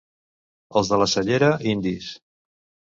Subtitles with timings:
[0.81, 2.11] Els de la Cellera, indis.